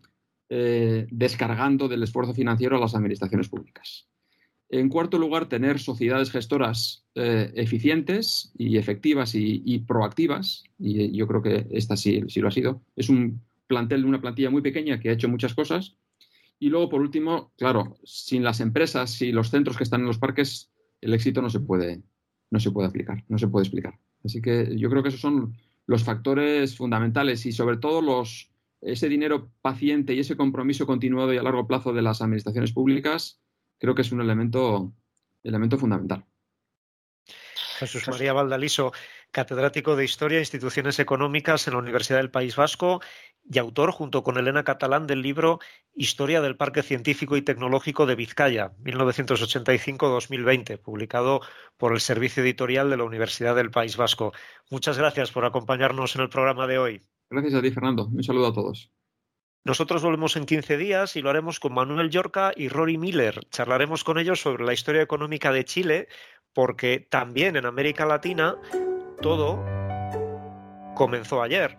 eh, 0.49 1.07
descargando 1.11 1.87
del 1.87 2.03
esfuerzo 2.03 2.33
financiero 2.33 2.77
a 2.77 2.79
las 2.79 2.95
administraciones 2.95 3.49
públicas. 3.49 4.07
En 4.69 4.89
cuarto 4.89 5.19
lugar, 5.19 5.47
tener 5.47 5.79
sociedades 5.79 6.31
gestoras 6.31 7.05
eficientes 7.13 8.51
y 8.57 8.77
efectivas 8.77 9.35
y, 9.35 9.79
proactivas, 9.87 10.63
y 10.79 11.15
yo 11.15 11.27
creo 11.27 11.41
que 11.43 11.67
esta 11.69 11.95
sí, 11.95 12.23
sí, 12.27 12.41
lo 12.41 12.47
ha 12.47 12.51
sido. 12.51 12.81
Es 12.95 13.07
un 13.07 13.41
plantel 13.67 14.05
una 14.05 14.19
plantilla 14.19 14.49
muy 14.49 14.61
pequeña 14.61 14.99
que 14.99 15.09
ha 15.09 15.13
hecho 15.13 15.29
muchas 15.29 15.53
cosas. 15.53 15.95
Y 16.59 16.69
luego, 16.69 16.89
por 16.89 17.01
último, 17.01 17.53
claro, 17.57 17.97
sin 18.03 18.43
las 18.43 18.59
empresas 18.59 19.21
y 19.21 19.31
los 19.31 19.49
centros 19.49 19.77
que 19.77 19.83
están 19.83 20.01
en 20.01 20.07
los 20.07 20.19
parques, 20.19 20.71
el 21.01 21.13
éxito 21.13 21.41
no 21.41 21.49
se 21.49 21.59
puede, 21.59 22.01
no 22.49 22.59
se 22.59 22.71
puede 22.71 22.87
aplicar, 22.87 23.23
no 23.27 23.37
se 23.37 23.47
puede 23.47 23.65
explicar. 23.65 23.99
Así 24.23 24.41
que 24.41 24.77
yo 24.77 24.89
creo 24.89 25.03
que 25.03 25.09
esos 25.09 25.21
son 25.21 25.55
los 25.85 26.03
factores 26.03 26.75
fundamentales 26.75 27.45
y 27.45 27.51
sobre 27.51 27.77
todo 27.77 28.01
los, 28.01 28.49
ese 28.81 29.09
dinero 29.09 29.51
paciente 29.61 30.13
y 30.13 30.19
ese 30.19 30.37
compromiso 30.37 30.85
continuado 30.85 31.33
y 31.33 31.37
a 31.37 31.43
largo 31.43 31.67
plazo 31.67 31.93
de 31.93 32.01
las 32.01 32.21
administraciones 32.21 32.71
públicas, 32.71 33.39
creo 33.77 33.93
que 33.93 34.01
es 34.01 34.11
un 34.11 34.21
elemento, 34.21 34.93
elemento 35.43 35.77
fundamental. 35.77 36.25
Jesús 37.77 38.07
María 38.07 38.33
Valdaliso, 38.33 38.93
catedrático 39.35 39.97
de 39.97 40.05
Historia 40.05 40.37
e 40.37 40.47
Instituciones 40.47 40.97
Económicas 40.97 41.67
en 41.67 41.73
la 41.73 41.79
Universidad 41.79 42.19
del 42.19 42.31
País 42.31 42.55
Vasco 42.55 43.01
y 43.43 43.59
autor, 43.59 43.91
junto 43.91 44.23
con 44.23 44.37
Elena 44.37 44.63
Catalán, 44.63 45.07
del 45.07 45.21
libro 45.21 45.59
Historia 45.93 46.39
del 46.39 46.55
Parque 46.55 46.83
Científico 46.83 47.35
y 47.35 47.41
Tecnológico 47.41 48.05
de 48.05 48.15
Vizcaya, 48.15 48.71
1985-2020, 48.85 50.77
publicado 50.79 51.41
por 51.75 51.91
el 51.91 51.99
Servicio 51.99 52.43
Editorial 52.43 52.89
de 52.89 52.95
la 52.95 53.03
Universidad 53.03 53.57
del 53.57 53.71
País 53.71 53.97
Vasco. 53.97 54.31
Muchas 54.71 54.97
gracias 54.97 55.33
por 55.33 55.43
acompañarnos 55.43 56.15
en 56.15 56.21
el 56.21 56.29
programa 56.29 56.65
de 56.65 56.77
hoy. 56.77 57.01
Gracias 57.29 57.55
a 57.55 57.61
ti, 57.61 57.71
Fernando. 57.71 58.05
Un 58.05 58.23
saludo 58.23 58.47
a 58.47 58.53
todos. 58.53 58.89
Nosotros 59.65 60.01
volvemos 60.01 60.37
en 60.37 60.45
15 60.45 60.77
días 60.77 61.17
y 61.17 61.21
lo 61.21 61.29
haremos 61.29 61.59
con 61.59 61.73
Manuel 61.73 62.09
Yorca 62.09 62.53
y 62.55 62.69
Rory 62.69 62.97
Miller. 62.97 63.41
Charlaremos 63.49 64.05
con 64.05 64.17
ellos 64.17 64.39
sobre 64.39 64.63
la 64.63 64.71
historia 64.71 65.01
económica 65.01 65.51
de 65.51 65.65
Chile, 65.65 66.07
porque 66.53 66.99
también 67.01 67.57
en 67.57 67.65
América 67.65 68.05
Latina 68.05 68.55
todo 69.21 69.63
comenzó 70.95 71.41
ayer. 71.41 71.77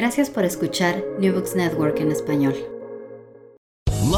Gracias 0.00 0.30
por 0.30 0.44
escuchar 0.44 1.04
New 1.18 1.34
Books 1.34 1.54
Network 1.54 2.00
en 2.00 2.10
español. 2.10 2.54